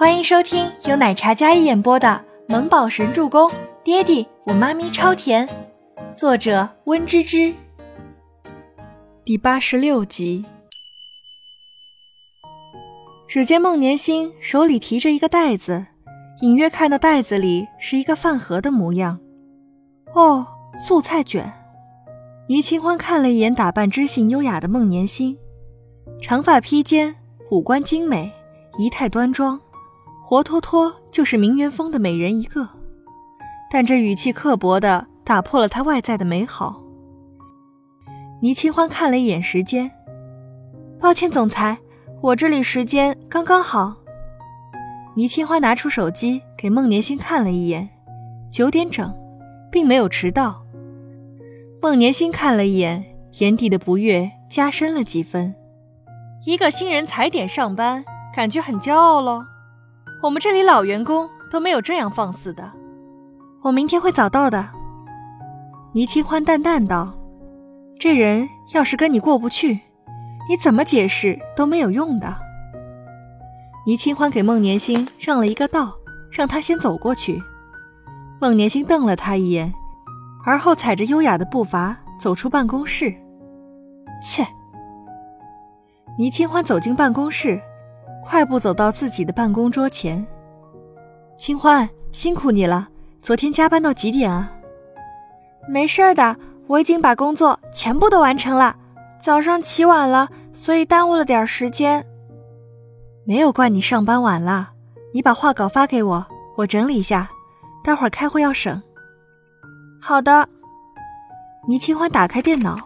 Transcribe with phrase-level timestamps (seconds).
[0.00, 2.08] 欢迎收听由奶茶嘉一演播的
[2.50, 3.46] 《萌宝神助攻》，
[3.84, 5.46] 爹地我妈咪超甜，
[6.16, 7.52] 作者温芝芝。
[9.26, 10.42] 第八十六集。
[13.28, 15.84] 只见孟年星手里提着一个袋子，
[16.40, 19.20] 隐约看到袋子里是一个饭盒的模样。
[20.14, 20.46] 哦，
[20.78, 21.52] 素菜卷。
[22.48, 25.36] 倪清欢看了一眼打扮知性优雅的孟年星，
[26.22, 27.14] 长发披肩，
[27.50, 28.32] 五官精美，
[28.78, 29.60] 仪态端庄，
[30.30, 32.68] 活脱脱就是名媛风的美人一个。
[33.68, 36.80] 但这语气刻薄的打破了她外在的美好。
[38.40, 39.90] 倪清欢看了一眼时间，
[41.00, 41.76] 抱歉，总裁，
[42.20, 43.96] 我这里时间刚刚好。
[45.16, 47.88] 倪清欢拿出手机给孟年星看了一眼，
[48.52, 49.12] 九点整，
[49.68, 50.64] 并没有迟到。
[51.82, 53.04] 孟年星看了一眼，
[53.40, 55.52] 眼底的不悦加深了几分。
[56.46, 59.42] 一个新人踩点上班，感觉很骄傲喽。
[60.22, 62.70] 我们这里老员工都没有这样放肆的。
[63.62, 64.68] 我明天会早到的。
[65.92, 67.12] 倪清欢淡淡道
[67.98, 69.80] ：“这人要是跟你过不去，
[70.48, 72.36] 你怎么解释都没有用的。”
[73.86, 75.96] 倪清欢给孟年星让了一个道，
[76.30, 77.42] 让他先走过去。
[78.40, 79.72] 孟年星瞪了他一眼。
[80.42, 83.14] 而后踩着优雅的步伐走出办公室。
[84.22, 84.46] 切！
[86.18, 87.60] 倪清欢走进办公室，
[88.22, 90.24] 快步走到自己的办公桌前。
[91.36, 92.88] 清欢，辛苦你了，
[93.22, 94.52] 昨天加班到几点啊？
[95.68, 98.76] 没事的，我已经把工作全部都完成了。
[99.18, 102.04] 早上起晚了，所以耽误了点时间。
[103.24, 104.70] 没有怪你上班晚了，
[105.12, 106.26] 你把画稿发给我，
[106.56, 107.30] 我整理一下，
[107.84, 108.82] 待会儿开会要审。
[110.00, 110.48] 好的，
[111.68, 112.76] 倪清欢打开电脑。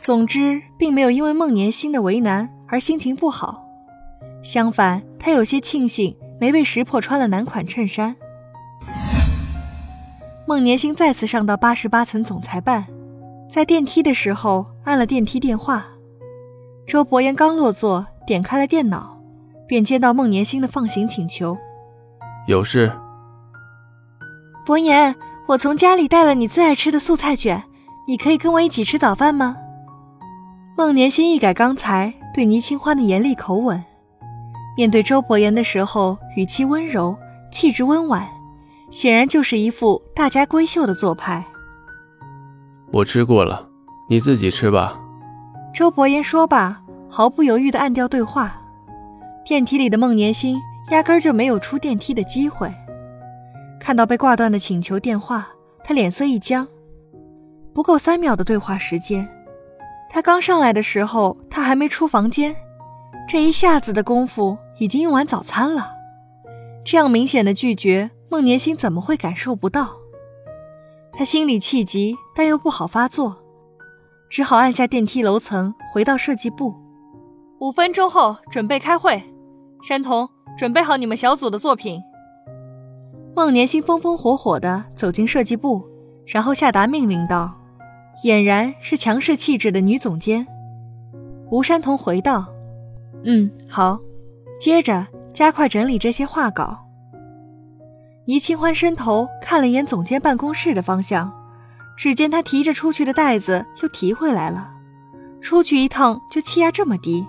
[0.00, 3.62] 总之，并没有因为孟年星的为难而心情不好，
[4.42, 8.14] 相反，他有些庆幸没被识破穿了男款衬衫。
[10.46, 12.86] 孟年星再次上到八十八层总裁办，
[13.50, 15.86] 在电梯的时候按了电梯电话。
[16.86, 19.18] 周伯言刚落座，点开了电脑，
[19.66, 21.56] 便接到孟年星的放行请求
[22.48, 22.90] ：“有事。”
[24.64, 25.14] 伯言。
[25.48, 27.64] 我从家里带了你最爱吃的素菜卷，
[28.06, 29.56] 你可以跟我一起吃早饭吗？
[30.76, 33.82] 孟年星一改刚才对倪清欢的严厉口吻，
[34.78, 37.12] 面对周伯言的时候语气温柔，
[37.50, 38.24] 气质温婉，
[38.92, 41.44] 显然就是一副大家闺秀的做派。
[42.92, 43.68] 我吃过了，
[44.08, 44.96] 你自己吃吧。
[45.74, 48.56] 周伯言说罢，毫不犹豫地按掉对话。
[49.44, 50.56] 电梯里的孟年心
[50.92, 52.72] 压根就没有出电梯的机会。
[53.80, 55.48] 看到被挂断的请求电话，
[55.82, 56.64] 他脸色一僵。
[57.74, 59.28] 不够三秒的对话时间，
[60.08, 62.54] 他刚上来的时候，他还没出房间，
[63.28, 65.92] 这一下子的功夫已经用完早餐了。
[66.84, 69.88] 这样明显的拒绝，孟年星怎么会感受不到？
[71.12, 73.36] 他心里气急，但又不好发作，
[74.30, 76.74] 只好按下电梯楼层，回到设计部。
[77.60, 79.22] 五分钟后准备开会，
[79.82, 82.00] 山童，准备好你们小组的作品。
[83.34, 85.84] 孟年星风风火火地走进设计部，
[86.24, 87.52] 然后下达命令道
[88.24, 90.46] ：“俨然是强势气质的女总监。”
[91.50, 92.46] 吴山童回道
[93.24, 93.98] ：“嗯，好。”
[94.58, 96.78] 接着加快整理这些画稿。
[98.26, 101.32] 倪清欢伸头看了一眼总监办公室的方向，
[101.96, 104.70] 只见他提着出去的袋子又提回来了。
[105.40, 107.24] 出去一趟就气压这么低，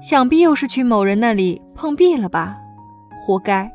[0.00, 2.56] 想必又是去某人那里碰壁了吧？
[3.24, 3.70] 活该。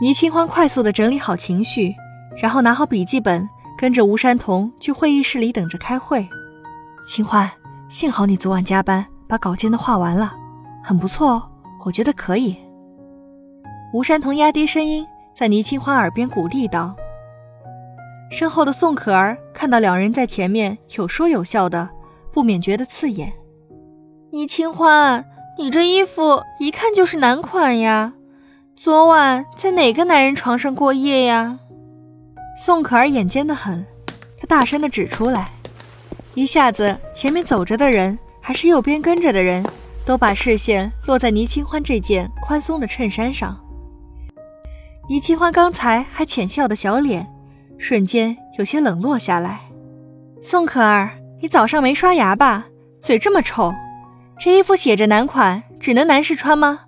[0.00, 1.94] 倪清欢快速地整理好情绪，
[2.40, 3.48] 然后拿好笔记本，
[3.78, 6.26] 跟着吴山童去会议室里等着开会。
[7.06, 7.50] 清欢，
[7.88, 10.34] 幸好你昨晚加班把稿件都画完了，
[10.82, 11.48] 很不错哦，
[11.86, 12.56] 我觉得可以。
[13.92, 16.92] 吴山童压低声音在倪清欢耳边鼓励道。
[18.28, 21.88] 身后的宋可儿看到两人在前面有说有笑的，
[22.32, 23.32] 不免觉得刺眼。
[24.32, 25.24] 倪清欢，
[25.56, 28.14] 你这衣服一看就是男款呀。
[28.74, 31.60] 昨晚在哪个男人床上过夜呀？
[32.58, 33.86] 宋可儿眼尖的很，
[34.36, 35.48] 她大声的指出来，
[36.34, 39.64] 一下子前面走着的人，还是右边跟着的人，
[40.06, 43.58] 都把视线落在倪清欢这件宽松的衬衫上。
[45.08, 47.26] 倪清欢刚才还浅笑的小脸，
[47.76, 49.60] 瞬间有些冷落下来。
[50.40, 51.10] 宋可儿，
[51.42, 52.66] 你早上没刷牙吧？
[53.00, 53.74] 嘴这么臭，
[54.38, 56.80] 这衣服写着男款，只能男士穿吗？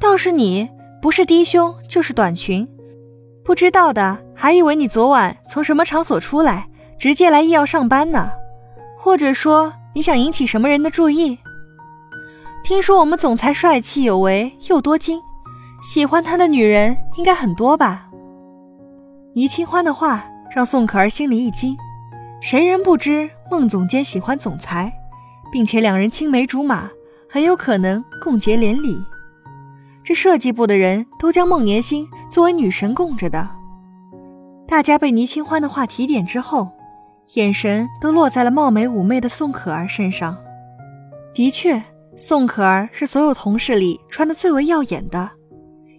[0.00, 0.70] 倒是你。
[1.00, 2.68] 不是低胸就是短裙，
[3.44, 6.66] 不知道的还以为你昨晚从什么场所出来，
[6.98, 8.32] 直接来医药上班呢，
[8.96, 11.38] 或者说你想引起什么人的注意？
[12.68, 15.22] 听说我们总裁帅气有为又多金，
[15.80, 18.10] 喜欢他的女人应该很多吧？
[19.34, 20.22] 倪清欢的话
[20.54, 21.74] 让宋可儿心里一惊，
[22.42, 24.92] 谁人不知孟总监喜欢总裁，
[25.50, 26.90] 并且两人青梅竹马，
[27.26, 29.02] 很有可能共结连理。
[30.04, 33.48] 这设计部的人都将孟年星作为女神供着的。
[34.66, 36.68] 大家被倪清欢的话提点之后，
[37.32, 40.36] 眼神都落在了貌美妩媚的宋可儿身上。
[41.32, 41.82] 的确，
[42.20, 45.30] 宋可儿是所有同事里穿的最为耀眼的，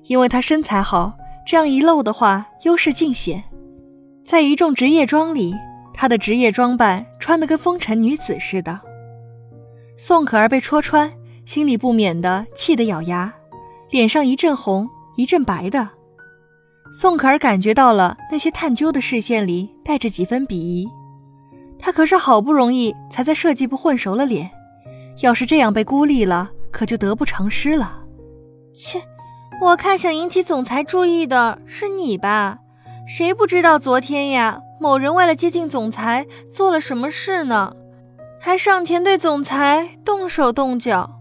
[0.03, 1.13] 因为她身材好，
[1.47, 3.41] 这样一露的话，优势尽显。
[4.25, 5.55] 在一众职业装里，
[5.93, 8.81] 她的职业装扮穿得跟风尘女子似的。
[9.95, 11.09] 宋可儿被戳穿，
[11.45, 13.33] 心里不免的气得咬牙。
[13.89, 15.87] 脸上一阵红一阵白的，
[16.91, 20.85] 宋可儿感觉到了那些探究的视线里带着几分鄙夷。
[21.79, 24.51] 她可是好不容易才在设计部混熟了脸，
[25.21, 28.03] 要是这样被孤立了，可就得不偿失了。
[28.73, 29.01] 切，
[29.61, 32.59] 我看想引起总裁注意的是你吧？
[33.05, 37.73] 谁不知道昨天呀，某人为了接近总裁做了什么事呢？
[38.39, 41.19] 还上前对总裁动手动脚。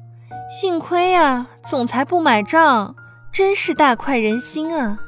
[0.48, 2.94] 幸亏呀，总裁不买账，
[3.32, 4.98] 真是大快人心啊！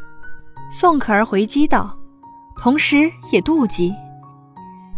[0.71, 1.97] 宋可儿回击道，
[2.61, 3.95] 同时也妒忌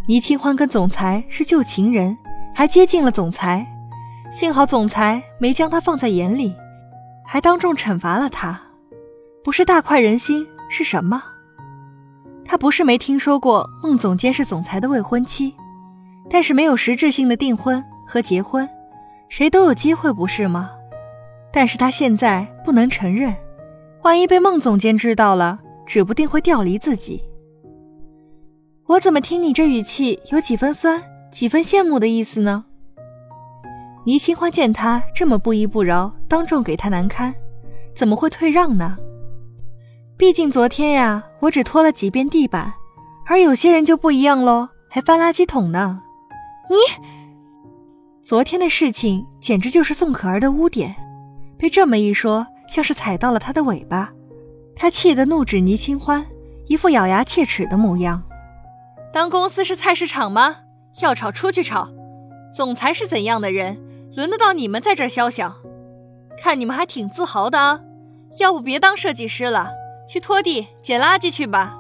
[0.09, 2.17] 倪清欢跟总裁是旧情人，
[2.55, 3.67] 还接近了总裁。
[4.33, 6.57] 幸好总裁没将他放在眼里，
[7.23, 8.59] 还当众惩罚了他。
[9.45, 11.23] 不是大快人心是什么？
[12.43, 15.55] 他不是没听说过孟总监是总裁的未婚妻，
[16.31, 18.67] 但是没有实质性的订婚和结婚。
[19.29, 20.71] 谁都有机会，不是吗？
[21.53, 23.37] 但是他现在不能承认，
[24.01, 27.23] 万一被孟总监知道了，指不定会调离自己。
[28.87, 32.65] 我怎么听你这语气有几分酸，几分羡慕的意思呢？
[34.05, 37.35] 倪清欢见他这么不依不饶，当众给他难堪，
[37.95, 38.97] 怎么会退让呢？
[40.17, 42.73] 毕竟昨天呀，我只拖了几遍地板，
[43.27, 46.03] 而有些人就不一样喽，还翻垃圾桶呢。
[46.69, 46.77] 你。
[48.23, 50.95] 昨天的事情简直就是宋可儿的污点，
[51.59, 54.13] 被这么一说，像是踩到了他的尾巴。
[54.75, 56.25] 他气得怒指倪清欢，
[56.67, 58.23] 一副咬牙切齿的模样。
[59.13, 60.57] 当公司是菜市场吗？
[61.01, 61.89] 要吵出去吵。
[62.55, 63.77] 总裁是怎样的人，
[64.15, 65.55] 轮得到你们在这儿消想？
[66.39, 67.81] 看你们还挺自豪的啊！
[68.39, 69.71] 要不别当设计师了，
[70.09, 71.79] 去拖地、捡垃圾去吧。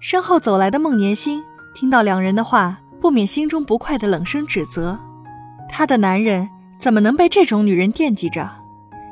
[0.00, 1.42] 身后走来的孟年星
[1.74, 4.98] 听到两人的话，不免心中不快的冷声指责。
[5.68, 6.48] 他的男人
[6.78, 8.50] 怎么能被这种女人惦记着，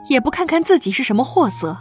[0.09, 1.77] 也不看看自己是什么货色？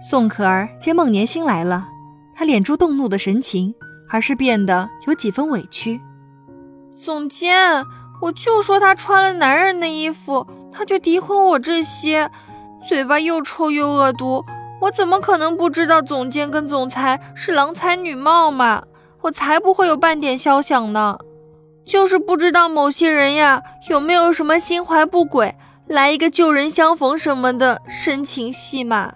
[0.00, 1.88] 宋可儿见孟年星来了，
[2.34, 3.74] 她脸住动怒的神情，
[4.10, 6.00] 而是变得有几分委屈。
[6.98, 7.82] 总监，
[8.20, 12.30] 我就说他穿了男人的衣服，他就诋毁我这些，
[12.86, 14.44] 嘴巴又臭又恶毒，
[14.80, 18.82] 我怎么可能不知道总监跟总裁是郎才女貌嘛？
[19.22, 21.18] 我才不会有半点肖想呢。
[21.84, 25.54] 就是不知道某些人呀，有没有什么心怀不轨，
[25.86, 29.14] 来一个旧人相逢什么的深情戏码。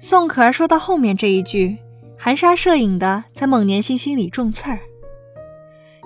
[0.00, 1.78] 宋可儿说到后面这一句，
[2.18, 4.80] 含沙射影的在孟年星心里中刺儿。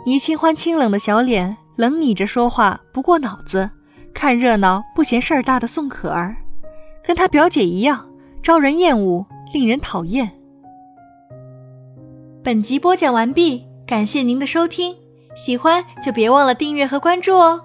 [0.04, 3.70] 倪清欢清冷的小脸，冷你着说话不过脑子，
[4.12, 6.36] 看热闹不嫌事儿大的宋可儿，
[7.04, 8.08] 跟她表姐一样，
[8.42, 10.30] 招人厌恶，令人讨厌。
[12.42, 14.96] 本集播讲完毕，感谢您的收听。
[15.36, 17.60] 喜欢就别忘了订阅和关注哦。